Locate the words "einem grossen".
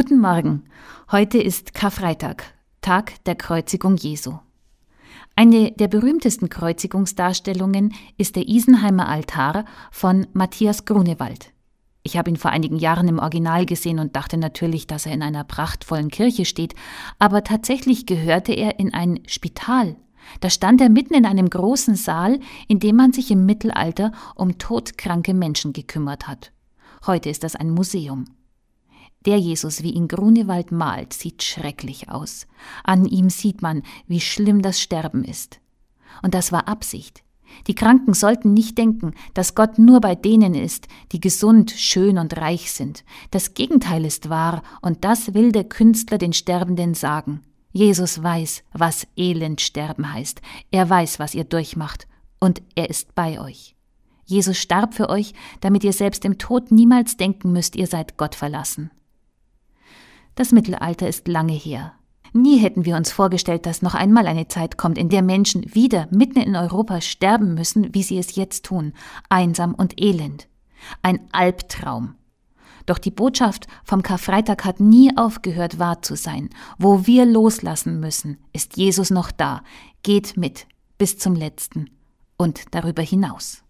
21.26-21.96